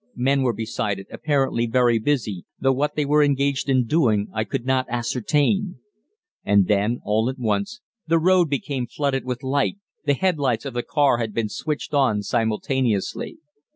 [0.15, 4.45] Men were beside it, apparently very busy, though what they were engaged in doing I
[4.45, 5.77] could not ascertain.
[6.43, 10.81] And then, all at once, the road became flooded with light the headlights of the
[10.81, 13.37] car had been switched on simultaneously.